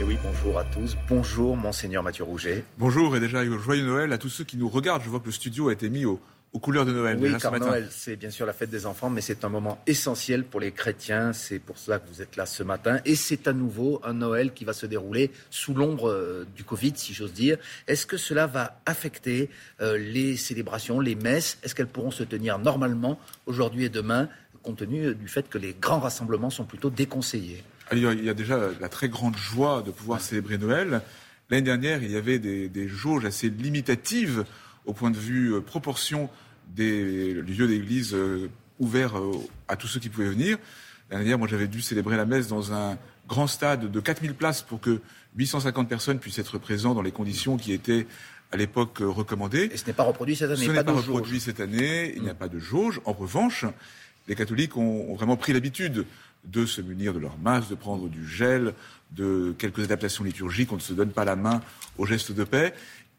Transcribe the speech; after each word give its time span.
Et 0.00 0.02
oui, 0.02 0.16
bonjour 0.24 0.58
à 0.58 0.64
tous. 0.64 0.96
Bonjour, 1.10 1.54
Monseigneur 1.58 2.02
Mathieu 2.02 2.24
Rouget. 2.24 2.64
Bonjour 2.78 3.14
et 3.16 3.20
déjà 3.20 3.44
joyeux 3.44 3.84
Noël 3.84 4.10
à 4.14 4.16
tous 4.16 4.30
ceux 4.30 4.44
qui 4.44 4.56
nous 4.56 4.70
regardent. 4.70 5.02
Je 5.02 5.10
vois 5.10 5.20
que 5.20 5.26
le 5.26 5.30
studio 5.30 5.68
a 5.68 5.74
été 5.74 5.90
mis 5.90 6.06
aux 6.06 6.18
couleurs 6.58 6.86
de 6.86 6.92
Noël. 6.92 7.18
Oui, 7.20 7.30
car 7.38 7.58
Noël, 7.58 7.86
c'est 7.90 8.16
bien 8.16 8.30
sûr 8.30 8.46
la 8.46 8.54
fête 8.54 8.70
des 8.70 8.86
enfants, 8.86 9.10
mais 9.10 9.20
c'est 9.20 9.44
un 9.44 9.50
moment 9.50 9.78
essentiel 9.86 10.44
pour 10.44 10.58
les 10.58 10.72
chrétiens. 10.72 11.34
C'est 11.34 11.58
pour 11.58 11.76
cela 11.76 11.98
que 11.98 12.08
vous 12.08 12.22
êtes 12.22 12.36
là 12.36 12.46
ce 12.46 12.62
matin. 12.62 13.00
Et 13.04 13.14
c'est 13.14 13.46
à 13.46 13.52
nouveau 13.52 14.00
un 14.02 14.14
Noël 14.14 14.54
qui 14.54 14.64
va 14.64 14.72
se 14.72 14.86
dérouler 14.86 15.32
sous 15.50 15.74
l'ombre 15.74 16.08
euh, 16.08 16.46
du 16.56 16.64
Covid, 16.64 16.94
si 16.96 17.12
j'ose 17.12 17.34
dire. 17.34 17.58
Est-ce 17.86 18.06
que 18.06 18.16
cela 18.16 18.46
va 18.46 18.80
affecter 18.86 19.50
euh, 19.82 19.98
les 19.98 20.38
célébrations, 20.38 20.98
les 21.00 21.14
messes? 21.14 21.58
Est-ce 21.62 21.74
qu'elles 21.74 21.88
pourront 21.88 22.10
se 22.10 22.24
tenir 22.24 22.58
normalement 22.58 23.20
aujourd'hui 23.44 23.84
et 23.84 23.90
demain, 23.90 24.30
compte 24.62 24.78
tenu 24.78 25.14
du 25.14 25.28
fait 25.28 25.46
que 25.50 25.58
les 25.58 25.76
grands 25.78 26.00
rassemblements 26.00 26.48
sont 26.48 26.64
plutôt 26.64 26.88
déconseillés? 26.88 27.62
Il 27.92 28.24
y 28.24 28.30
a 28.30 28.34
déjà 28.34 28.58
la 28.80 28.88
très 28.88 29.08
grande 29.08 29.36
joie 29.36 29.82
de 29.82 29.90
pouvoir 29.90 30.20
célébrer 30.20 30.58
Noël. 30.58 31.02
L'année 31.50 31.62
dernière, 31.62 32.02
il 32.02 32.10
y 32.10 32.16
avait 32.16 32.38
des, 32.38 32.88
jauges 32.88 33.24
assez 33.24 33.50
limitatives 33.50 34.44
au 34.86 34.92
point 34.92 35.10
de 35.10 35.16
vue 35.16 35.54
euh, 35.54 35.60
proportion 35.60 36.30
des 36.68 37.34
lieux 37.34 37.66
d'église 37.66 38.14
euh, 38.14 38.48
ouverts 38.78 39.18
euh, 39.18 39.32
à 39.68 39.76
tous 39.76 39.88
ceux 39.88 40.00
qui 40.00 40.08
pouvaient 40.08 40.30
venir. 40.30 40.58
L'année 41.10 41.24
dernière, 41.24 41.38
moi, 41.38 41.48
j'avais 41.48 41.66
dû 41.66 41.82
célébrer 41.82 42.16
la 42.16 42.24
messe 42.24 42.46
dans 42.46 42.72
un 42.72 42.96
grand 43.28 43.48
stade 43.48 43.90
de 43.90 44.00
4000 44.00 44.34
places 44.34 44.62
pour 44.62 44.80
que 44.80 45.00
850 45.36 45.88
personnes 45.88 46.18
puissent 46.18 46.38
être 46.38 46.58
présentes 46.58 46.94
dans 46.94 47.02
les 47.02 47.12
conditions 47.12 47.56
qui 47.56 47.72
étaient 47.72 48.06
à 48.52 48.56
l'époque 48.56 48.98
recommandées. 49.00 49.70
Et 49.72 49.76
ce 49.76 49.86
n'est 49.86 49.92
pas 49.92 50.04
reproduit 50.04 50.36
cette 50.36 50.50
année. 50.50 50.66
Ce 50.66 50.70
n'est 50.70 50.84
pas, 50.84 50.92
reproduit 50.92 51.40
cette 51.40 51.60
année. 51.60 52.12
Il 52.16 52.22
n'y 52.22 52.30
a 52.30 52.34
mm. 52.34 52.38
pas 52.38 52.48
de 52.48 52.58
jauge. 52.58 53.00
En 53.04 53.12
revanche, 53.12 53.64
les 54.28 54.34
catholiques 54.34 54.76
ont 54.76 55.14
vraiment 55.14 55.36
pris 55.36 55.52
l'habitude 55.52 56.06
de 56.44 56.66
se 56.66 56.80
munir 56.80 57.12
de 57.12 57.18
leur 57.18 57.38
masque, 57.38 57.70
de 57.70 57.74
prendre 57.74 58.08
du 58.08 58.26
gel, 58.26 58.74
de 59.12 59.54
quelques 59.58 59.84
adaptations 59.84 60.24
liturgiques. 60.24 60.72
On 60.72 60.76
ne 60.76 60.80
se 60.80 60.92
donne 60.92 61.10
pas 61.10 61.24
la 61.24 61.36
main 61.36 61.60
au 61.98 62.06
geste 62.06 62.32
de 62.32 62.44
paix. 62.44 62.72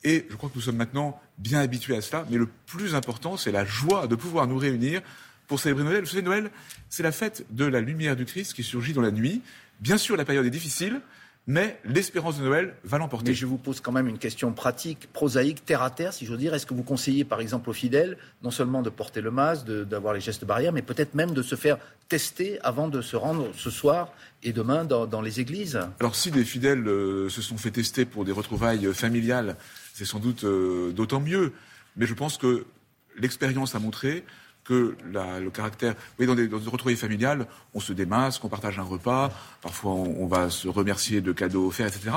Et 0.03 0.25
je 0.29 0.35
crois 0.35 0.49
que 0.49 0.55
nous 0.55 0.61
sommes 0.61 0.77
maintenant 0.77 1.19
bien 1.37 1.59
habitués 1.59 1.95
à 1.95 2.01
cela. 2.01 2.25
Mais 2.29 2.37
le 2.37 2.47
plus 2.65 2.95
important, 2.95 3.37
c'est 3.37 3.51
la 3.51 3.65
joie 3.65 4.07
de 4.07 4.15
pouvoir 4.15 4.47
nous 4.47 4.57
réunir 4.57 5.01
pour 5.47 5.59
célébrer 5.59 5.83
Noël. 5.83 6.01
Vous 6.01 6.09
savez, 6.09 6.21
Noël, 6.21 6.49
c'est 6.89 7.03
la 7.03 7.11
fête 7.11 7.45
de 7.51 7.65
la 7.65 7.81
lumière 7.81 8.15
du 8.15 8.25
Christ 8.25 8.53
qui 8.53 8.63
surgit 8.63 8.93
dans 8.93 9.01
la 9.01 9.11
nuit. 9.11 9.41
Bien 9.79 9.97
sûr, 9.97 10.15
la 10.15 10.25
période 10.25 10.45
est 10.45 10.51
difficile, 10.51 11.01
mais 11.47 11.79
l'espérance 11.85 12.37
de 12.37 12.43
Noël 12.43 12.75
va 12.83 12.99
l'emporter. 12.99 13.29
Mais 13.29 13.33
je 13.33 13.47
vous 13.47 13.57
pose 13.57 13.81
quand 13.81 13.91
même 13.91 14.07
une 14.07 14.19
question 14.19 14.53
pratique, 14.53 15.11
prosaïque, 15.11 15.65
terre 15.65 15.81
à 15.81 15.89
terre, 15.89 16.13
si 16.13 16.25
j'ose 16.25 16.37
dire. 16.37 16.53
Est-ce 16.53 16.67
que 16.67 16.73
vous 16.73 16.83
conseillez, 16.83 17.23
par 17.23 17.41
exemple, 17.41 17.69
aux 17.69 17.73
fidèles, 17.73 18.17
non 18.43 18.51
seulement 18.51 18.83
de 18.83 18.89
porter 18.89 19.21
le 19.21 19.31
masque, 19.31 19.65
d'avoir 19.65 20.13
les 20.13 20.21
gestes 20.21 20.45
barrières, 20.45 20.71
mais 20.71 20.83
peut-être 20.83 21.15
même 21.15 21.31
de 21.31 21.41
se 21.41 21.55
faire 21.55 21.77
tester 22.09 22.61
avant 22.61 22.87
de 22.87 23.01
se 23.01 23.15
rendre 23.15 23.47
ce 23.55 23.71
soir 23.71 24.13
et 24.43 24.53
demain 24.53 24.85
dans, 24.85 25.21
les 25.21 25.39
églises? 25.39 25.79
Alors, 25.99 26.15
si 26.15 26.29
des 26.29 26.45
fidèles 26.45 26.87
euh, 26.87 27.27
se 27.29 27.41
sont 27.41 27.57
fait 27.57 27.71
tester 27.71 28.05
pour 28.05 28.23
des 28.23 28.31
retrouvailles 28.31 28.93
familiales, 28.93 29.55
c'est 29.93 30.05
sans 30.05 30.19
doute 30.19 30.43
euh, 30.43 30.91
d'autant 30.91 31.19
mieux. 31.19 31.53
Mais 31.97 32.05
je 32.05 32.13
pense 32.13 32.37
que 32.37 32.65
l'expérience 33.17 33.73
a 33.73 33.79
montré 33.79 34.23
le 34.73 35.49
caractère. 35.49 35.95
Oui, 36.19 36.25
dans 36.25 36.35
des, 36.35 36.47
dans 36.47 36.57
retrouvailles 36.57 36.95
familiales, 36.95 37.45
on 37.73 37.79
se 37.79 37.93
démasque, 37.93 38.43
on 38.43 38.49
partage 38.49 38.79
un 38.79 38.83
repas, 38.83 39.31
parfois 39.61 39.91
on, 39.91 40.27
va 40.27 40.49
se 40.49 40.67
remercier 40.67 41.21
de 41.21 41.31
cadeaux 41.31 41.67
offerts, 41.67 41.87
etc. 41.87 42.11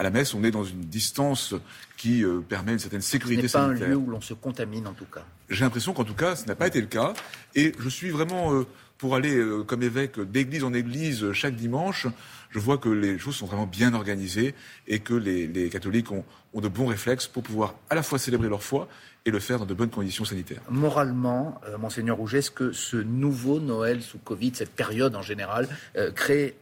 À 0.00 0.02
la 0.02 0.08
messe, 0.08 0.32
on 0.32 0.42
est 0.44 0.50
dans 0.50 0.64
une 0.64 0.80
distance 0.80 1.54
qui 1.98 2.24
euh, 2.24 2.40
permet 2.40 2.72
une 2.72 2.78
certaine 2.78 3.02
sécurité 3.02 3.48
Ce 3.48 3.58
n'est 3.58 3.64
pas 3.64 3.68
un 3.68 3.74
lieu 3.74 3.96
où 3.96 4.08
l'on 4.08 4.22
se 4.22 4.32
contamine, 4.32 4.86
en 4.86 4.94
tout 4.94 5.04
cas. 5.04 5.26
J'ai 5.50 5.62
l'impression 5.62 5.92
qu'en 5.92 6.04
tout 6.04 6.14
cas, 6.14 6.36
ce 6.36 6.46
n'a 6.46 6.54
pas 6.54 6.68
été 6.68 6.80
le 6.80 6.86
cas. 6.86 7.12
Et 7.54 7.74
je 7.78 7.88
suis 7.90 8.08
vraiment, 8.08 8.54
euh, 8.54 8.66
pour 8.96 9.14
aller 9.14 9.36
euh, 9.36 9.62
comme 9.62 9.82
évêque 9.82 10.18
d'église 10.18 10.64
en 10.64 10.72
église 10.72 11.32
chaque 11.32 11.54
dimanche, 11.54 12.06
je 12.48 12.58
vois 12.58 12.78
que 12.78 12.88
les 12.88 13.18
choses 13.18 13.36
sont 13.36 13.44
vraiment 13.44 13.66
bien 13.66 13.92
organisées 13.92 14.54
et 14.88 15.00
que 15.00 15.12
les, 15.12 15.68
catholiques 15.68 16.10
ont, 16.12 16.24
ont 16.54 16.62
de 16.62 16.68
bons 16.68 16.86
réflexes 16.86 17.26
pour 17.26 17.42
pouvoir 17.42 17.74
à 17.90 17.94
la 17.94 18.02
fois 18.02 18.18
célébrer 18.18 18.48
leur 18.48 18.62
foi 18.62 18.88
et 19.26 19.30
le 19.30 19.38
faire 19.38 19.58
dans 19.58 19.66
de 19.66 19.74
bonnes 19.74 19.90
conditions 19.90 20.24
sanitaires. 20.24 20.62
Moralement, 20.70 21.60
Monseigneur 21.78 22.16
Rouget, 22.16 22.38
est-ce 22.38 22.50
que 22.50 22.72
ce 22.72 22.96
nouveau 22.96 23.60
Noël 23.60 24.00
sous 24.00 24.16
Covid, 24.16 24.52
cette 24.54 24.72
période 24.74 25.14
en 25.14 25.20
général, 25.20 25.68
crée 26.14 26.54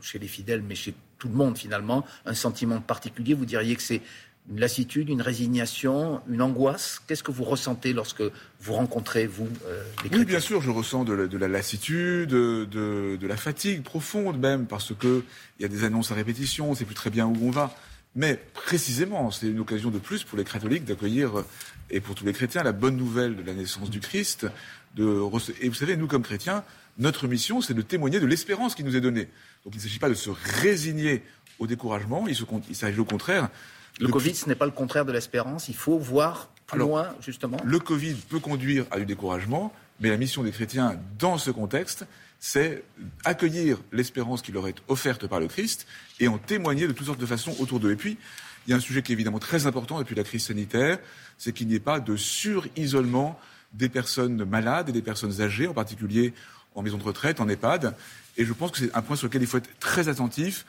chez 0.00 0.18
les 0.18 0.28
fidèles, 0.28 0.62
mais 0.62 0.74
chez 0.74 0.94
tout 1.18 1.28
le 1.28 1.34
monde 1.34 1.56
finalement, 1.56 2.04
un 2.26 2.34
sentiment 2.34 2.80
particulier 2.80 3.34
Vous 3.34 3.44
diriez 3.44 3.76
que 3.76 3.82
c'est 3.82 4.02
une 4.50 4.58
lassitude, 4.58 5.08
une 5.08 5.22
résignation, 5.22 6.22
une 6.28 6.42
angoisse 6.42 7.02
Qu'est-ce 7.06 7.22
que 7.22 7.30
vous 7.30 7.44
ressentez 7.44 7.92
lorsque 7.92 8.22
vous 8.60 8.72
rencontrez, 8.72 9.26
vous, 9.26 9.46
les 9.46 10.08
chrétiens 10.08 10.18
Oui, 10.18 10.24
bien 10.24 10.40
sûr, 10.40 10.60
je 10.60 10.70
ressens 10.70 11.04
de 11.04 11.12
la, 11.12 11.48
lassitude, 11.48 12.30
de, 12.30 12.64
de, 12.66 13.26
la 13.26 13.36
fatigue 13.36 13.82
profonde 13.82 14.38
même, 14.38 14.66
parce 14.66 14.92
qu'il 14.94 15.22
y 15.60 15.64
a 15.64 15.68
des 15.68 15.84
annonces 15.84 16.10
à 16.10 16.14
répétition, 16.14 16.68
on 16.68 16.70
ne 16.70 16.76
sait 16.76 16.84
plus 16.84 16.94
très 16.94 17.10
bien 17.10 17.26
où 17.26 17.36
on 17.42 17.50
va. 17.50 17.74
Mais 18.16 18.40
précisément, 18.54 19.30
c'est 19.30 19.46
une 19.46 19.60
occasion 19.60 19.90
de 19.90 19.98
plus 19.98 20.24
pour 20.24 20.36
les 20.36 20.44
catholiques 20.44 20.84
d'accueillir 20.84 21.44
et 21.90 22.00
pour 22.00 22.16
tous 22.16 22.24
les 22.24 22.32
chrétiens 22.32 22.64
la 22.64 22.72
bonne 22.72 22.96
nouvelle 22.96 23.36
de 23.36 23.42
la 23.42 23.54
naissance 23.54 23.88
du 23.88 24.00
Christ. 24.00 24.46
De... 24.96 25.22
Et 25.60 25.68
vous 25.68 25.74
savez, 25.74 25.96
nous 25.96 26.06
comme 26.06 26.22
chrétiens, 26.22 26.64
notre 26.98 27.26
mission, 27.26 27.60
c'est 27.60 27.74
de 27.74 27.82
témoigner 27.82 28.20
de 28.20 28.26
l'espérance 28.26 28.74
qui 28.74 28.84
nous 28.84 28.96
est 28.96 29.00
donnée. 29.00 29.28
Donc 29.64 29.74
il 29.74 29.76
ne 29.76 29.82
s'agit 29.82 29.98
pas 29.98 30.08
de 30.08 30.14
se 30.14 30.30
résigner 30.30 31.22
au 31.58 31.66
découragement, 31.66 32.26
il 32.26 32.74
s'agit 32.74 32.98
au 32.98 33.04
contraire. 33.04 33.48
Le 34.00 34.08
Covid, 34.08 34.34
ce 34.34 34.48
n'est 34.48 34.54
pas 34.54 34.64
le 34.64 34.70
contraire 34.72 35.04
de 35.04 35.12
l'espérance, 35.12 35.68
il 35.68 35.74
faut 35.74 35.98
voir 35.98 36.50
plus 36.66 36.78
loin, 36.78 37.14
justement. 37.20 37.58
Le 37.64 37.78
Covid 37.78 38.14
peut 38.14 38.38
conduire 38.38 38.86
à 38.90 38.98
du 38.98 39.04
découragement, 39.04 39.72
mais 40.00 40.08
la 40.08 40.16
mission 40.16 40.42
des 40.42 40.52
chrétiens 40.52 40.98
dans 41.18 41.36
ce 41.36 41.50
contexte, 41.50 42.06
c'est 42.38 42.82
accueillir 43.24 43.78
l'espérance 43.92 44.40
qui 44.40 44.52
leur 44.52 44.66
est 44.68 44.76
offerte 44.88 45.26
par 45.26 45.40
le 45.40 45.48
Christ 45.48 45.86
et 46.18 46.28
en 46.28 46.38
témoigner 46.38 46.86
de 46.86 46.92
toutes 46.92 47.06
sortes 47.06 47.20
de 47.20 47.26
façons 47.26 47.54
autour 47.58 47.80
d'eux. 47.80 47.92
Et 47.92 47.96
puis, 47.96 48.16
il 48.66 48.70
y 48.70 48.72
a 48.72 48.76
un 48.76 48.80
sujet 48.80 49.02
qui 49.02 49.12
est 49.12 49.14
évidemment 49.14 49.38
très 49.38 49.66
important 49.66 49.98
depuis 49.98 50.14
la 50.14 50.24
crise 50.24 50.44
sanitaire, 50.44 50.98
c'est 51.36 51.52
qu'il 51.52 51.68
n'y 51.68 51.74
ait 51.74 51.80
pas 51.80 52.00
de 52.00 52.16
sur-isolement 52.16 53.38
des 53.72 53.88
personnes 53.88 54.44
malades 54.44 54.88
et 54.88 54.92
des 54.92 55.02
personnes 55.02 55.40
âgées, 55.40 55.66
en 55.66 55.74
particulier 55.74 56.32
en 56.74 56.82
maison 56.82 56.98
de 56.98 57.02
retraite, 57.02 57.40
en 57.40 57.48
EHPAD. 57.48 57.94
Et 58.36 58.44
je 58.44 58.52
pense 58.52 58.70
que 58.70 58.78
c'est 58.78 58.94
un 58.94 59.02
point 59.02 59.16
sur 59.16 59.26
lequel 59.26 59.42
il 59.42 59.48
faut 59.48 59.58
être 59.58 59.78
très 59.80 60.08
attentif 60.08 60.64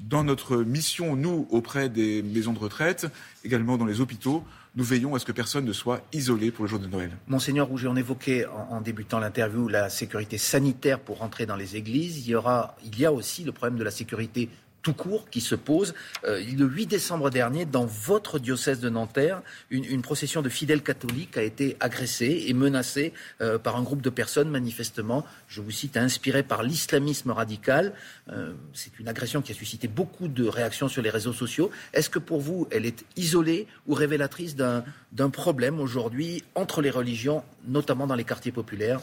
dans 0.00 0.24
notre 0.24 0.58
mission, 0.58 1.16
nous, 1.16 1.48
auprès 1.50 1.88
des 1.88 2.22
maisons 2.22 2.52
de 2.52 2.58
retraite, 2.58 3.06
également 3.44 3.76
dans 3.76 3.84
les 3.84 4.00
hôpitaux, 4.00 4.44
nous 4.76 4.84
veillons 4.84 5.14
à 5.14 5.18
ce 5.18 5.24
que 5.24 5.32
personne 5.32 5.64
ne 5.64 5.72
soit 5.72 6.02
isolé 6.12 6.52
pour 6.52 6.64
le 6.64 6.70
jour 6.70 6.78
de 6.78 6.86
Noël. 6.86 7.10
Monseigneur 7.26 7.66
Rouget, 7.66 7.88
on 7.88 7.96
évoquait 7.96 8.46
en, 8.46 8.80
débutant 8.80 9.18
l'interview 9.18 9.66
la 9.66 9.90
sécurité 9.90 10.38
sanitaire 10.38 11.00
pour 11.00 11.18
rentrer 11.18 11.46
dans 11.46 11.56
les 11.56 11.74
églises. 11.74 12.18
Il 12.18 12.30
y, 12.30 12.34
aura, 12.36 12.76
il 12.84 12.98
y 12.98 13.04
a 13.04 13.12
aussi 13.12 13.42
le 13.42 13.50
problème 13.50 13.78
de 13.78 13.84
la 13.84 13.90
sécurité 13.90 14.48
tout 14.88 14.94
court 14.94 15.28
qui 15.28 15.42
se 15.42 15.54
pose. 15.54 15.92
Euh, 16.24 16.42
le 16.56 16.64
8 16.64 16.86
décembre 16.86 17.28
dernier, 17.28 17.66
dans 17.66 17.84
votre 17.84 18.38
diocèse 18.38 18.80
de 18.80 18.88
Nanterre, 18.88 19.42
une, 19.70 20.00
procession 20.00 20.40
de 20.40 20.48
fidèles 20.48 20.82
catholiques 20.82 21.36
a 21.36 21.42
été 21.42 21.76
agressée 21.80 22.44
et 22.46 22.54
menacée 22.54 23.12
euh, 23.42 23.58
par 23.58 23.76
un 23.76 23.82
groupe 23.82 24.00
de 24.00 24.08
personnes 24.08 24.48
manifestement, 24.48 25.26
je 25.46 25.60
vous 25.60 25.70
cite, 25.70 25.98
inspirées 25.98 26.42
par 26.42 26.62
l'islamisme 26.62 27.32
radical. 27.32 27.92
Euh, 28.30 28.54
c'est 28.72 28.98
une 28.98 29.08
agression 29.08 29.42
qui 29.42 29.52
a 29.52 29.54
suscité 29.54 29.88
beaucoup 29.88 30.28
de 30.28 30.48
réactions 30.48 30.88
sur 30.88 31.02
les 31.02 31.10
réseaux 31.10 31.34
sociaux. 31.34 31.70
Est-ce 31.92 32.08
que 32.08 32.18
pour 32.18 32.40
vous, 32.40 32.66
elle 32.70 32.86
est 32.86 33.04
isolée 33.16 33.66
ou 33.86 33.92
révélatrice 33.92 34.56
d'un 34.56 35.30
problème 35.30 35.80
aujourd'hui 35.80 36.44
entre 36.54 36.80
les 36.80 36.90
religions, 36.90 37.42
notamment 37.66 38.06
dans 38.06 38.14
les 38.14 38.24
quartiers 38.24 38.52
populaires 38.52 39.00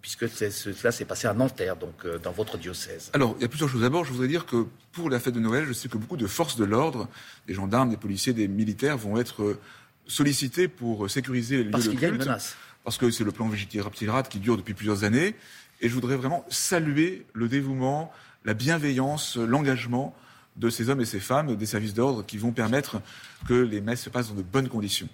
puisque 0.00 0.28
cela 0.28 0.92
s'est 0.92 1.04
passé 1.04 1.26
à 1.26 1.34
Nanterre, 1.34 1.76
donc 1.76 2.04
euh, 2.04 2.18
dans 2.18 2.30
votre 2.30 2.58
diocèse. 2.58 3.10
Alors, 3.12 3.34
il 3.38 3.42
y 3.42 3.44
a 3.44 3.48
plusieurs 3.48 3.68
choses. 3.68 3.80
D'abord, 3.80 4.04
je 4.04 4.12
voudrais 4.12 4.28
dire 4.28 4.46
que 4.46 4.66
pour 4.92 5.10
la 5.10 5.18
fête 5.18 5.34
de 5.34 5.40
Noël, 5.40 5.64
je 5.66 5.72
sais 5.72 5.88
que 5.88 5.98
beaucoup 5.98 6.16
de 6.16 6.28
forces 6.28 6.56
de 6.56 6.64
l'ordre, 6.64 7.08
des 7.48 7.54
gendarmes, 7.54 7.90
des 7.90 7.96
policiers, 7.96 8.32
des 8.32 8.46
militaires 8.46 8.96
vont 8.96 9.18
être 9.18 9.42
euh, 9.42 9.58
sollicités 10.06 10.68
pour 10.68 11.10
sécuriser 11.10 11.58
les 11.58 11.64
lieux 11.64 11.70
parce 11.70 11.84
de 11.84 11.90
culte. 11.90 12.02
Y 12.02 12.04
a 12.04 12.08
une 12.10 12.18
menace. 12.18 12.56
Parce 12.84 12.98
que 12.98 13.10
c'est 13.10 13.24
le 13.24 13.32
plan 13.32 13.48
Vigipirate 13.48 14.28
qui 14.28 14.38
dure 14.38 14.56
depuis 14.56 14.74
plusieurs 14.74 15.02
années. 15.02 15.34
Et 15.80 15.88
je 15.88 15.94
voudrais 15.94 16.16
vraiment 16.16 16.46
saluer 16.48 17.26
le 17.32 17.48
dévouement, 17.48 18.12
la 18.44 18.54
bienveillance, 18.54 19.36
l'engagement 19.36 20.14
de 20.56 20.70
ces 20.70 20.88
hommes 20.88 21.00
et 21.00 21.04
ces 21.04 21.20
femmes 21.20 21.56
des 21.56 21.66
services 21.66 21.94
d'ordre 21.94 22.24
qui 22.24 22.38
vont 22.38 22.52
permettre 22.52 23.02
que 23.48 23.54
les 23.54 23.80
messes 23.80 24.02
se 24.02 24.08
passent 24.08 24.28
dans 24.28 24.36
de 24.36 24.42
bonnes 24.42 24.68
conditions. 24.68 25.08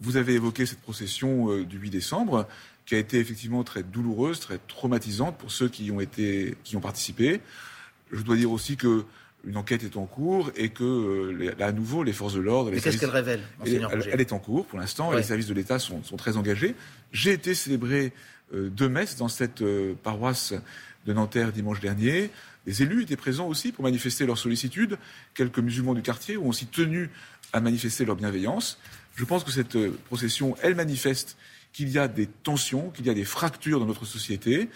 Vous 0.00 0.16
avez 0.16 0.34
évoqué 0.34 0.66
cette 0.66 0.80
procession 0.80 1.50
euh, 1.50 1.64
du 1.64 1.78
8 1.78 1.90
décembre 1.90 2.48
qui 2.86 2.94
a 2.94 2.98
été 2.98 3.18
effectivement 3.18 3.64
très 3.64 3.82
douloureuse, 3.82 4.40
très 4.40 4.58
traumatisante 4.58 5.38
pour 5.38 5.50
ceux 5.50 5.68
qui 5.68 5.90
ont 5.90 6.00
été, 6.00 6.56
qui 6.64 6.76
ont 6.76 6.80
participé. 6.80 7.40
Je 8.12 8.22
dois 8.22 8.36
dire 8.36 8.50
aussi 8.50 8.76
que 8.76 9.04
une 9.46 9.56
enquête 9.56 9.82
est 9.84 9.96
en 9.96 10.06
cours 10.06 10.50
et 10.56 10.70
que, 10.70 10.84
euh, 10.84 11.54
à 11.60 11.72
nouveau, 11.72 12.02
les 12.02 12.12
forces 12.12 12.34
de 12.34 12.40
l'ordre... 12.40 12.70
Mais 12.70 12.80
qu'est-ce 12.80 12.98
qu'elle 12.98 13.10
révèle, 13.10 13.42
elle, 13.64 13.86
elle, 14.10 14.20
est 14.20 14.32
en 14.32 14.38
cours 14.38 14.66
pour 14.66 14.78
l'instant, 14.78 15.12
et 15.12 15.16
les 15.16 15.22
services 15.22 15.46
de 15.46 15.54
l'État 15.54 15.78
sont, 15.78 16.02
sont, 16.02 16.16
très 16.16 16.36
engagés. 16.36 16.74
J'ai 17.12 17.32
été 17.32 17.54
célébré 17.54 18.12
euh, 18.54 18.70
deux 18.70 18.88
messes 18.88 19.16
dans 19.16 19.28
cette 19.28 19.62
euh, 19.62 19.94
paroisse 20.02 20.54
de 21.06 21.12
Nanterre 21.12 21.52
dimanche 21.52 21.80
dernier. 21.80 22.30
Les 22.66 22.82
élus 22.82 23.02
étaient 23.02 23.16
présents 23.16 23.46
aussi 23.46 23.72
pour 23.72 23.84
manifester 23.84 24.24
leur 24.24 24.38
sollicitude. 24.38 24.96
Quelques 25.34 25.58
musulmans 25.58 25.94
du 25.94 26.02
quartier 26.02 26.38
ont 26.38 26.48
aussi 26.48 26.66
tenu 26.66 27.10
à 27.52 27.60
manifester 27.60 28.06
leur 28.06 28.16
bienveillance. 28.16 28.78
Je 29.14 29.24
pense 29.24 29.44
que 29.44 29.50
cette 29.50 29.76
procession, 30.06 30.56
elle 30.62 30.74
manifeste 30.74 31.36
qu'il 31.74 31.90
y 31.90 31.98
a 31.98 32.08
des 32.08 32.26
tensions, 32.26 32.88
qu'il 32.90 33.04
y 33.04 33.10
a 33.10 33.14
des 33.14 33.24
fractures 33.24 33.80
dans 33.80 33.86
notre 33.86 34.06
société. 34.06 34.70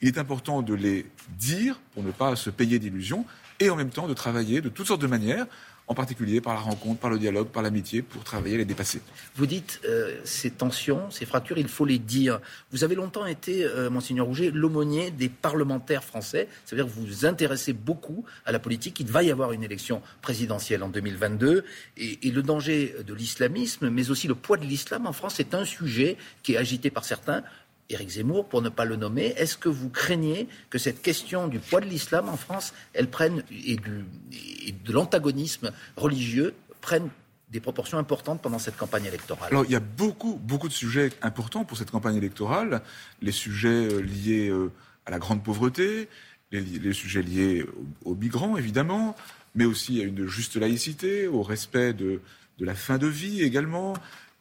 Il 0.00 0.08
est 0.08 0.18
important 0.18 0.62
de 0.62 0.72
les 0.72 1.04
dire 1.36 1.80
pour 1.92 2.02
ne 2.02 2.12
pas 2.12 2.36
se 2.36 2.48
payer 2.48 2.78
d'illusions 2.78 3.26
et 3.60 3.68
en 3.68 3.76
même 3.76 3.90
temps 3.90 4.08
de 4.08 4.14
travailler 4.14 4.60
de 4.60 4.68
toutes 4.68 4.86
sortes 4.86 5.02
de 5.02 5.06
manières 5.06 5.46
en 5.86 5.94
particulier 5.94 6.40
par 6.40 6.54
la 6.54 6.60
rencontre, 6.60 7.00
par 7.00 7.10
le 7.10 7.18
dialogue, 7.18 7.48
par 7.48 7.62
l'amitié, 7.62 8.02
pour 8.02 8.24
travailler 8.24 8.56
les 8.56 8.64
dépasser. 8.64 9.00
Vous 9.36 9.46
dites 9.46 9.80
euh, 9.84 10.18
ces 10.24 10.50
tensions, 10.50 11.10
ces 11.10 11.26
fractures, 11.26 11.58
il 11.58 11.68
faut 11.68 11.84
les 11.84 11.98
dire. 11.98 12.40
Vous 12.70 12.84
avez 12.84 12.94
longtemps 12.94 13.26
été, 13.26 13.64
euh, 13.64 13.90
Monseigneur 13.90 14.26
Rouget, 14.26 14.50
l'aumônier 14.50 15.10
des 15.10 15.28
parlementaires 15.28 16.04
français. 16.04 16.48
C'est-à-dire 16.64 16.86
que 16.86 16.90
vous 16.90 17.04
vous 17.04 17.26
intéressez 17.26 17.72
beaucoup 17.72 18.24
à 18.46 18.52
la 18.52 18.58
politique. 18.58 18.98
Il 19.00 19.08
va 19.08 19.22
y 19.22 19.30
avoir 19.30 19.52
une 19.52 19.62
élection 19.62 20.00
présidentielle 20.22 20.82
en 20.82 20.88
2022. 20.88 21.64
Et, 21.96 22.28
et 22.28 22.30
le 22.30 22.42
danger 22.42 22.94
de 23.06 23.14
l'islamisme, 23.14 23.90
mais 23.90 24.10
aussi 24.10 24.26
le 24.26 24.34
poids 24.34 24.56
de 24.56 24.64
l'islam 24.64 25.06
en 25.06 25.12
France, 25.12 25.38
est 25.38 25.54
un 25.54 25.64
sujet 25.64 26.16
qui 26.42 26.54
est 26.54 26.56
agité 26.56 26.90
par 26.90 27.04
certains. 27.04 27.42
Éric 27.90 28.10
Zemmour, 28.10 28.48
pour 28.48 28.62
ne 28.62 28.68
pas 28.68 28.84
le 28.84 28.96
nommer, 28.96 29.34
est-ce 29.36 29.56
que 29.56 29.68
vous 29.68 29.90
craignez 29.90 30.48
que 30.70 30.78
cette 30.78 31.02
question 31.02 31.48
du 31.48 31.58
poids 31.58 31.80
de 31.80 31.86
l'islam 31.86 32.28
en 32.28 32.36
France, 32.36 32.72
elle 32.94 33.08
prenne, 33.08 33.42
et, 33.50 33.76
de 33.76 34.92
l'antagonisme 34.92 35.70
religieux, 35.96 36.54
prenne 36.80 37.08
des 37.50 37.60
proportions 37.60 37.98
importantes 37.98 38.40
pendant 38.40 38.58
cette 38.58 38.76
campagne 38.76 39.04
électorale? 39.04 39.48
Alors, 39.50 39.64
il 39.66 39.70
y 39.70 39.76
a 39.76 39.80
beaucoup, 39.80 40.40
beaucoup 40.42 40.68
de 40.68 40.72
sujets 40.72 41.10
importants 41.20 41.64
pour 41.64 41.76
cette 41.76 41.90
campagne 41.90 42.16
électorale. 42.16 42.82
Les 43.20 43.32
sujets 43.32 43.68
euh, 43.68 44.00
liés 44.00 44.48
euh, 44.48 44.72
à 45.04 45.10
la 45.10 45.18
grande 45.18 45.42
pauvreté, 45.42 46.08
les, 46.52 46.92
sujets 46.92 47.22
liés 47.22 47.66
aux, 48.04 48.14
migrants, 48.14 48.56
évidemment, 48.56 49.14
mais 49.54 49.66
aussi 49.66 50.00
à 50.00 50.04
une 50.04 50.26
juste 50.26 50.56
laïcité, 50.56 51.26
au 51.26 51.42
respect 51.42 51.92
de 51.92 52.20
la 52.60 52.74
fin 52.74 52.96
de 52.96 53.08
vie 53.08 53.42
également, 53.42 53.94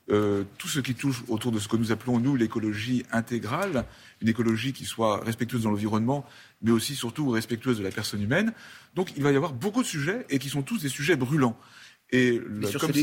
euh, 0.10 0.44
tout 0.58 0.68
ce 0.68 0.82
qui 0.82 0.96
touche 0.96 1.24
autour 1.30 1.52
de 1.52 1.60
ce 1.60 1.68
que 1.68 1.78
nous 1.78 1.92
appelons, 1.92 2.20
nous, 2.20 2.36
l'écologie 2.36 3.06
intégrale, 3.12 3.86
une 4.22 4.28
écologie 4.28 4.74
qui 4.74 4.86
soit 4.86 5.24
respectueuse 5.24 5.64
dans 5.64 5.70
l'environnement, 5.70 6.26
mais 6.62 6.72
aussi, 6.72 6.96
surtout, 6.96 7.30
respectueuse 7.30 7.78
de 7.78 7.84
la 7.84 7.92
personne 7.92 8.22
humaine. 8.22 8.54
Donc, 8.96 9.14
il 9.16 9.24
va 9.24 9.32
y 9.32 9.36
avoir 9.36 9.54
beaucoup 9.54 9.82
de 9.82 9.88
sujets 9.88 10.26
et 10.30 10.40
qui 10.40 10.50
sont 10.50 10.62
tous 10.62 10.82
des 10.82 10.90
sujets 10.90 11.16
brûlants. 11.16 11.58
Et 12.12 12.40
comme, 12.80 12.94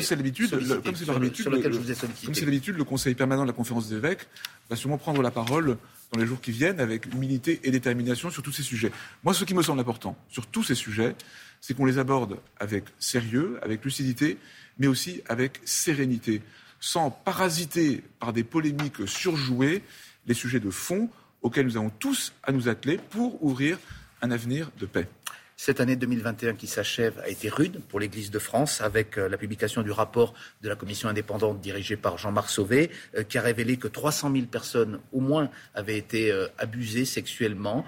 c'est 0.00 0.16
l'habitude, 0.16 0.50
comme 0.82 0.94
c'est 0.94 2.44
l'habitude, 2.44 2.76
le 2.76 2.84
Conseil 2.84 3.14
permanent 3.14 3.42
de 3.42 3.48
la 3.48 3.52
Conférence 3.52 3.88
des 3.88 3.96
évêques 3.96 4.28
va 4.70 4.76
sûrement 4.76 4.98
prendre 4.98 5.20
la 5.20 5.30
parole 5.30 5.76
dans 6.12 6.20
les 6.20 6.26
jours 6.26 6.40
qui 6.40 6.52
viennent 6.52 6.80
avec 6.80 7.06
humilité 7.12 7.60
et 7.64 7.70
détermination 7.70 8.30
sur 8.30 8.42
tous 8.42 8.52
ces 8.52 8.62
sujets. 8.62 8.92
Moi, 9.24 9.34
ce 9.34 9.44
qui 9.44 9.54
me 9.54 9.62
semble 9.62 9.80
important 9.80 10.16
sur 10.28 10.46
tous 10.46 10.62
ces 10.62 10.74
sujets, 10.74 11.14
c'est 11.60 11.74
qu'on 11.74 11.84
les 11.84 11.98
aborde 11.98 12.38
avec 12.58 12.84
sérieux, 12.98 13.58
avec 13.62 13.84
lucidité, 13.84 14.38
mais 14.78 14.86
aussi 14.86 15.22
avec 15.28 15.60
sérénité, 15.64 16.42
sans 16.80 17.10
parasiter 17.10 18.02
par 18.20 18.32
des 18.32 18.44
polémiques 18.44 19.08
surjouées 19.08 19.82
les 20.26 20.34
sujets 20.34 20.60
de 20.60 20.70
fond 20.70 21.08
auxquels 21.42 21.66
nous 21.66 21.76
avons 21.76 21.90
tous 21.90 22.32
à 22.42 22.52
nous 22.52 22.68
atteler 22.68 22.98
pour 23.10 23.42
ouvrir 23.42 23.78
un 24.22 24.30
avenir 24.30 24.70
de 24.78 24.86
paix. 24.86 25.08
Cette 25.58 25.80
année 25.80 25.96
2021 25.96 26.52
qui 26.52 26.66
s'achève 26.66 27.18
a 27.24 27.30
été 27.30 27.48
rude 27.48 27.80
pour 27.88 27.98
l'Église 27.98 28.30
de 28.30 28.38
France 28.38 28.82
avec 28.82 29.16
euh, 29.16 29.26
la 29.26 29.38
publication 29.38 29.80
du 29.80 29.90
rapport 29.90 30.34
de 30.60 30.68
la 30.68 30.76
commission 30.76 31.08
indépendante 31.08 31.62
dirigée 31.62 31.96
par 31.96 32.18
Jean-Marc 32.18 32.50
Sauvé 32.50 32.90
euh, 33.16 33.22
qui 33.22 33.38
a 33.38 33.40
révélé 33.40 33.78
que 33.78 33.88
300 33.88 34.32
000 34.32 34.46
personnes 34.46 35.00
au 35.14 35.20
moins 35.20 35.48
avaient 35.74 35.96
été 35.96 36.30
euh, 36.30 36.46
abusées 36.58 37.06
sexuellement 37.06 37.84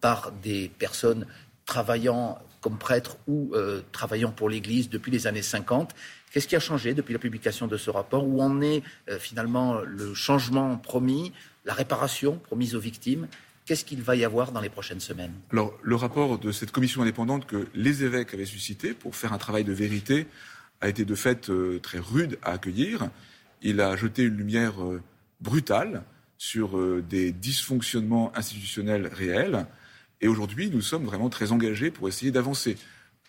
par 0.00 0.32
des 0.32 0.70
personnes 0.78 1.26
travaillant 1.66 2.38
comme 2.60 2.78
prêtre 2.78 3.18
ou 3.28 3.54
travaillant 3.92 4.30
pour 4.30 4.48
l'Église 4.48 4.88
depuis 4.88 5.10
les 5.10 5.26
années 5.26 5.42
50. 5.42 5.94
Qu'est-ce 6.30 6.48
qui 6.48 6.56
a 6.56 6.60
changé 6.60 6.94
depuis 6.94 7.12
la 7.12 7.18
publication 7.18 7.66
de 7.66 7.76
ce 7.76 7.90
rapport? 7.90 8.26
Où 8.26 8.42
en 8.42 8.60
est 8.60 8.82
finalement 9.18 9.80
le 9.80 10.14
changement 10.14 10.76
promis, 10.76 11.32
la 11.64 11.74
réparation 11.74 12.38
promise 12.38 12.74
aux 12.74 12.80
victimes? 12.80 13.28
Qu'est-ce 13.66 13.84
qu'il 13.84 14.00
va 14.00 14.16
y 14.16 14.24
avoir 14.24 14.52
dans 14.52 14.60
les 14.60 14.68
prochaines 14.68 15.00
semaines? 15.00 15.32
Alors, 15.50 15.76
le 15.82 15.96
rapport 15.96 16.38
de 16.38 16.52
cette 16.52 16.70
commission 16.70 17.02
indépendante 17.02 17.46
que 17.46 17.66
les 17.74 18.04
évêques 18.04 18.32
avaient 18.32 18.46
suscité 18.46 18.94
pour 18.94 19.16
faire 19.16 19.32
un 19.32 19.38
travail 19.38 19.64
de 19.64 19.72
vérité 19.72 20.28
a 20.80 20.88
été 20.88 21.04
de 21.04 21.14
fait 21.14 21.50
euh, 21.50 21.80
très 21.80 21.98
rude 21.98 22.38
à 22.42 22.52
accueillir. 22.52 23.10
Il 23.62 23.80
a 23.80 23.96
jeté 23.96 24.22
une 24.22 24.36
lumière 24.36 24.74
brutale 25.40 26.04
sur 26.38 26.78
des 27.02 27.32
dysfonctionnements 27.32 28.30
institutionnels 28.36 29.08
réels. 29.12 29.66
Et 30.20 30.28
aujourd'hui, 30.28 30.70
nous 30.70 30.82
sommes 30.82 31.04
vraiment 31.04 31.30
très 31.30 31.52
engagés 31.52 31.90
pour 31.90 32.08
essayer 32.08 32.30
d'avancer. 32.30 32.76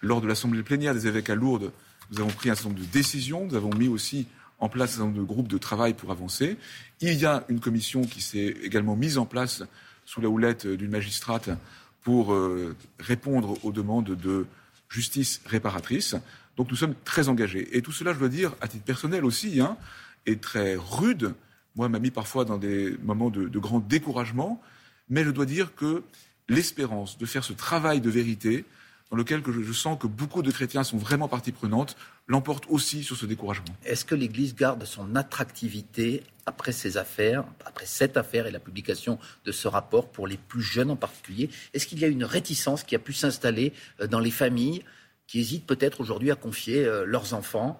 Lors 0.02 0.22
de 0.22 0.28
l'Assemblée 0.28 0.64
plénière 0.64 0.94
des 0.94 1.08
évêques 1.08 1.30
à 1.30 1.36
Lourdes, 1.36 1.72
nous 2.12 2.20
avons 2.20 2.30
pris 2.30 2.50
un 2.50 2.56
certain 2.56 2.70
nombre 2.70 2.82
de 2.82 2.86
décisions, 2.86 3.46
nous 3.46 3.56
avons 3.56 3.74
mis 3.74 3.88
aussi 3.88 4.28
en 4.60 4.70
place 4.70 4.92
un 4.92 4.94
certain 4.94 5.06
nombre 5.06 5.20
de 5.20 5.24
groupes 5.24 5.48
de 5.48 5.58
travail 5.58 5.94
pour 5.94 6.12
avancer. 6.12 6.58
Il 7.02 7.14
y 7.14 7.26
a 7.26 7.44
une 7.50 7.60
commission 7.60 8.02
qui 8.02 8.22
s'est 8.22 8.56
également 8.64 8.96
mise 8.96 9.18
en 9.18 9.26
place 9.26 9.64
sous 10.08 10.22
la 10.22 10.30
houlette 10.30 10.66
d'une 10.66 10.92
magistrate 10.92 11.50
pour 12.02 12.34
euh, 12.34 12.78
répondre 12.98 13.64
aux 13.66 13.74
demandes 13.74 14.16
de 14.16 14.46
justice 14.88 15.42
réparatrice. 15.46 16.16
Donc 16.56 16.72
nous 16.72 16.78
sommes 16.78 16.96
très 17.04 17.28
engagés. 17.28 17.76
Et 17.76 17.82
tout 17.82 17.92
cela, 17.92 18.14
je 18.14 18.20
dois 18.20 18.30
dire, 18.30 18.56
à 18.62 18.70
titre 18.70 18.86
personnel 18.86 19.26
aussi, 19.26 19.60
hein, 19.60 19.76
est 20.26 20.40
très 20.40 20.78
rude. 20.78 21.36
Moi, 21.76 21.90
m'a 21.90 22.00
mis 22.00 22.10
parfois 22.10 22.46
dans 22.46 22.58
des 22.58 22.98
moments 23.04 23.30
de 23.30 23.60
grand 23.60 23.80
découragement. 23.80 24.62
Mais 25.10 25.26
je 25.26 25.30
dois 25.30 25.46
dire 25.46 25.76
que 25.76 26.04
l'espérance 26.48 27.18
de 27.18 27.26
faire 27.26 27.44
ce 27.44 27.52
travail 27.52 28.00
de 28.00 28.10
vérité 28.10 28.64
dans 29.10 29.18
lequel 29.18 29.42
je, 29.46 29.74
sens 29.74 29.98
que 30.00 30.08
beaucoup 30.08 30.42
de 30.42 30.52
chrétiens 30.52 30.84
sont 30.84 30.98
vraiment 30.98 31.28
partie 31.28 31.52
prenante, 31.52 31.96
l'emporte 32.28 32.66
aussi 32.68 33.04
sur 33.04 33.16
ce 33.16 33.26
découragement. 33.26 33.76
Est-ce 33.86 34.04
que 34.04 34.16
l'Église 34.16 34.54
garde 34.54 34.84
son 34.84 35.16
attractivité 35.16 36.24
après 36.46 36.74
ces 36.74 36.98
affaires, 36.98 37.46
après 37.66 37.86
cette 37.86 38.18
affaire 38.18 38.48
et 38.48 38.52
la 38.52 38.60
publication 38.60 39.18
de 39.46 39.52
ce 39.52 39.68
rapport 39.68 40.10
pour 40.10 40.28
les 40.28 40.38
plus 40.38 40.62
jeunes 40.62 40.92
en 40.92 40.98
particulier? 40.98 41.50
Est-ce 41.74 41.88
qu'il 41.88 42.00
y 42.00 42.06
a 42.06 42.10
une 42.10 42.26
réticence 42.26 42.84
qui 42.84 42.96
a 42.96 43.00
pu 43.00 43.14
s'installer 43.14 43.74
euh, 44.02 44.08
dans 44.08 44.20
les 44.20 44.32
familles 44.32 44.84
qui 45.26 45.40
hésitent 45.40 45.66
peut-être 45.66 46.02
aujourd'hui 46.02 46.32
à 46.32 46.36
confier 46.36 46.86
euh, 46.86 47.06
leurs 47.06 47.34
enfants 47.34 47.80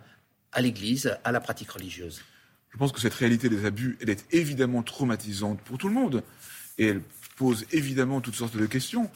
à 0.54 0.62
l'Église, 0.62 1.18
à 1.26 1.34
la 1.34 1.42
pratique 1.42 1.72
religieuse? 1.72 2.22
Je 2.70 2.78
pense 2.78 2.92
que 2.92 3.02
cette 3.02 3.14
réalité 3.14 3.50
des 3.50 3.66
abus, 3.66 3.98
elle 4.02 4.10
est 4.10 4.26
évidemment 4.32 4.84
traumatisante 4.84 5.60
pour 5.62 5.78
tout 5.78 5.88
le 5.88 5.94
monde. 5.94 6.24
Et 6.78 6.88
elle 6.88 7.02
pose 7.36 7.66
évidemment 7.72 8.22
toutes 8.22 8.36
sortes 8.36 8.56
de 8.56 8.66
questions, 8.66 9.10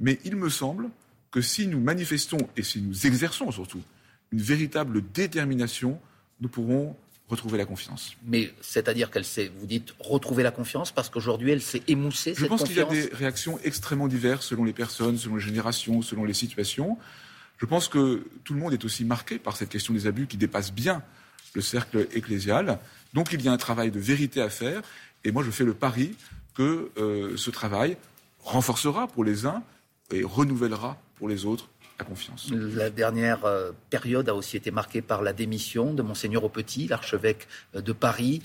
mais 0.00 0.18
il 0.24 0.36
me 0.36 0.48
semble 0.48 0.90
que 1.34 1.40
si 1.40 1.66
nous 1.66 1.80
manifestons 1.80 2.38
et 2.56 2.62
si 2.62 2.80
nous 2.80 3.08
exerçons 3.08 3.50
surtout 3.50 3.82
une 4.30 4.40
véritable 4.40 5.02
détermination, 5.12 6.00
nous 6.40 6.48
pourrons 6.48 6.96
retrouver 7.26 7.58
la 7.58 7.64
confiance. 7.64 8.12
Mais 8.24 8.54
c'est-à-dire 8.60 9.10
qu'elle 9.10 9.24
s'est, 9.24 9.50
vous 9.58 9.66
dites, 9.66 9.96
retrouver 9.98 10.44
la 10.44 10.52
confiance 10.52 10.92
parce 10.92 11.10
qu'aujourd'hui 11.10 11.50
elle 11.50 11.60
s'est 11.60 11.82
émoussée. 11.88 12.34
Je 12.36 12.46
pense 12.46 12.62
qu'il 12.62 12.76
y 12.76 12.80
a 12.80 12.84
des 12.84 13.10
réactions 13.12 13.58
extrêmement 13.64 14.06
diverses 14.06 14.46
selon 14.46 14.62
les 14.62 14.72
personnes, 14.72 15.18
selon 15.18 15.34
les 15.34 15.42
générations, 15.42 16.02
selon 16.02 16.24
les 16.24 16.34
situations. 16.34 16.98
Je 17.58 17.66
pense 17.66 17.88
que 17.88 18.24
tout 18.44 18.54
le 18.54 18.60
monde 18.60 18.72
est 18.72 18.84
aussi 18.84 19.04
marqué 19.04 19.40
par 19.40 19.56
cette 19.56 19.70
question 19.70 19.92
des 19.92 20.06
abus 20.06 20.28
qui 20.28 20.36
dépasse 20.36 20.72
bien 20.72 21.02
le 21.54 21.62
cercle 21.62 22.06
ecclésial. 22.12 22.78
Donc 23.12 23.32
il 23.32 23.42
y 23.42 23.48
a 23.48 23.52
un 23.52 23.56
travail 23.56 23.90
de 23.90 23.98
vérité 23.98 24.40
à 24.40 24.50
faire. 24.50 24.82
Et 25.24 25.32
moi 25.32 25.42
je 25.42 25.50
fais 25.50 25.64
le 25.64 25.74
pari 25.74 26.14
que 26.54 26.92
euh, 26.96 27.36
ce 27.36 27.50
travail 27.50 27.96
renforcera 28.38 29.08
pour 29.08 29.24
les 29.24 29.46
uns 29.46 29.64
et 30.12 30.22
renouvellera 30.22 30.96
pour 31.24 31.30
les 31.30 31.46
autres 31.46 31.70
la 31.98 32.04
confiance. 32.04 32.50
La 32.52 32.90
dernière 32.90 33.46
euh, 33.46 33.72
période 33.88 34.28
a 34.28 34.34
aussi 34.34 34.58
été 34.58 34.70
marquée 34.70 35.00
par 35.00 35.22
la 35.22 35.32
démission 35.32 35.94
de 35.94 36.02
Monseigneur 36.02 36.44
au 36.44 36.50
Petit, 36.50 36.86
l'archevêque 36.86 37.48
euh, 37.74 37.80
de 37.80 37.92
Paris, 37.92 38.42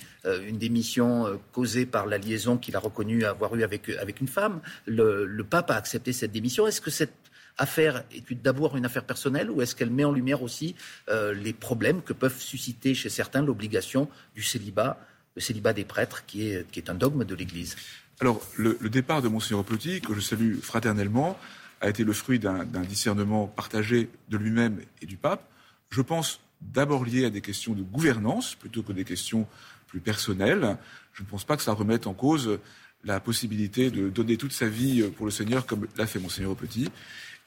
une 0.47 0.57
démission 0.57 1.37
causée 1.51 1.85
par 1.85 2.05
la 2.05 2.17
liaison 2.17 2.57
qu'il 2.57 2.77
a 2.77 2.79
reconnue 2.79 3.25
avoir 3.25 3.53
eue 3.55 3.63
avec, 3.63 3.89
avec 3.89 4.21
une 4.21 4.29
femme. 4.29 4.61
Le, 4.85 5.25
le 5.25 5.43
pape 5.43 5.71
a 5.71 5.75
accepté 5.75 6.13
cette 6.13 6.31
démission. 6.31 6.67
Est-ce 6.67 6.79
que 6.79 6.91
cette 6.91 7.15
affaire 7.57 8.05
est 8.13 8.33
d'abord 8.35 8.77
une 8.77 8.85
affaire 8.85 9.03
personnelle 9.03 9.51
ou 9.51 9.61
est-ce 9.61 9.75
qu'elle 9.75 9.89
met 9.89 10.05
en 10.05 10.13
lumière 10.13 10.41
aussi 10.41 10.75
les 11.09 11.53
problèmes 11.53 12.01
que 12.01 12.13
peuvent 12.13 12.39
susciter 12.39 12.93
chez 12.93 13.09
certains 13.09 13.41
l'obligation 13.41 14.07
du 14.35 14.43
célibat 14.43 14.99
le 15.35 15.41
célibat 15.41 15.73
des 15.73 15.85
prêtres, 15.85 16.25
qui 16.25 16.49
est, 16.49 16.69
qui 16.69 16.79
est 16.79 16.89
un 16.89 16.95
dogme 16.95 17.23
de 17.23 17.35
l'Église? 17.35 17.75
Alors, 18.21 18.41
le, 18.57 18.75
départ 18.89 19.21
de 19.21 19.29
Monseigneur 19.29 19.63
Petit, 19.63 20.01
que 20.01 20.13
je 20.13 20.19
salue 20.19 20.57
fraternellement, 20.59 21.39
a 21.81 21.89
été 21.89 22.03
le 22.03 22.13
fruit 22.13 22.39
d'un 22.39 22.63
discernement 22.87 23.47
partagé 23.47 24.09
de 24.29 24.37
lui-même 24.37 24.79
et 25.01 25.05
du 25.05 25.17
pape. 25.17 25.43
Je 25.89 26.01
pense 26.01 26.41
d'abord 26.61 27.05
lié 27.05 27.25
à 27.25 27.29
des 27.29 27.41
questions 27.41 27.73
de 27.73 27.81
gouvernance 27.81 28.55
plutôt 28.55 28.83
que 28.83 28.91
des 28.91 29.05
questions 29.05 29.47
plus 29.87 29.99
personnelles. 29.99 30.77
Je 31.13 31.23
ne 31.23 31.27
pense 31.27 31.45
pas 31.45 31.55
que 31.55 31.63
ça 31.63 31.73
remette 31.73 32.05
en 32.05 32.13
cause 32.13 32.59
la 33.05 33.19
possibilité 33.19 33.91
de 33.91 34.09
donner 34.09 34.35
toute 34.35 34.51
sa 34.51 34.67
vie 34.67 35.03
pour 35.15 35.25
le 35.25 35.31
Seigneur 35.31 35.65
comme 35.65 35.87
l'a 35.95 36.05
fait 36.05 36.19
Monseigneur 36.19 36.55
Petit. 36.55 36.89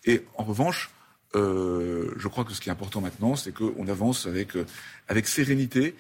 Et 0.05 0.25
en 0.37 0.45
revanche, 0.45 0.91
euh, 1.37 2.11
je 2.17 2.29
crois 2.29 2.45
que 2.45 2.53
ce 2.53 2.61
qui 2.61 2.69
est 2.69 2.73
important 2.73 3.01
maintenant, 3.01 3.37
c'est 3.37 3.53
qu'on 3.53 3.87
avance 3.89 4.27
avec, 4.27 4.57
euh, 4.57 4.65
avec 5.09 5.29
sérénité 5.29 5.95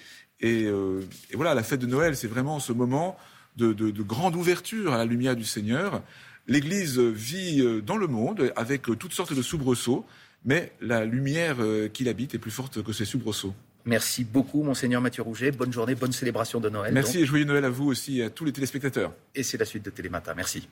euh, 0.45 1.03
et, 1.31 1.37
voilà, 1.37 1.55
la 1.55 1.63
fête 1.63 1.81
de 1.81 1.87
Noël, 1.87 2.17
c'est 2.17 2.29
vraiment 2.29 2.59
ce 2.59 2.73
moment 2.73 3.17
de, 3.57 3.73
grande 4.03 4.35
ouverture 4.35 4.93
à 4.93 4.99
la 4.99 5.05
lumière 5.05 5.37
du 5.37 5.45
Seigneur. 5.45 6.03
L'Église 6.49 6.99
vit 6.99 7.61
euh, 7.61 7.81
dans 7.81 7.97
le 7.97 8.07
monde 8.07 8.53
avec 8.57 8.83
toutes 8.83 9.13
sortes 9.13 9.33
de 9.33 9.43
soubresauts, 9.43 10.05
mais 10.45 10.73
la 10.81 11.05
lumière 11.05 11.57
euh, 11.61 11.89
qui 11.89 12.05
l'habite 12.05 12.35
est 12.35 12.39
plus 12.39 12.51
forte 12.51 12.83
que 12.83 12.93
ces 12.93 13.05
soubresauts. 13.05 13.55
Merci 13.85 14.25
beaucoup, 14.25 14.63
Monseigneur 14.63 15.01
Mathieu 15.01 15.23
Rouget. 15.23 15.51
Bonne 15.51 15.73
journée, 15.73 15.95
bonne 15.95 16.13
célébration 16.13 16.61
de 16.61 16.69
Noël. 16.69 16.95
Merci 16.95 17.21
et 17.21 17.27
joyeux 17.27 17.45
Noël 17.45 17.65
à 17.65 17.71
vous 17.71 17.87
aussi 17.87 18.21
et 18.21 18.25
à 18.25 18.31
tous 18.31 18.45
les 18.45 18.53
téléspectateurs. 18.53 19.13
Et 19.35 19.43
c'est 19.43 19.59
la 19.59 19.65
suite 19.65 19.85
de 19.85 19.91
Télématin. 19.91 20.35
Merci. 20.35 20.69